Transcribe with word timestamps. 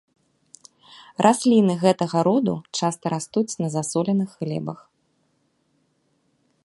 Расліны 1.25 1.73
гэтага 1.83 2.17
роду 2.27 2.55
часта 2.79 3.05
растуць 3.15 3.57
на 3.65 3.69
засоленых 3.77 4.31
глебах. 4.41 4.81